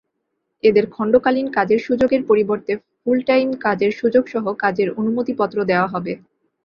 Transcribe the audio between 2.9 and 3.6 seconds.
full time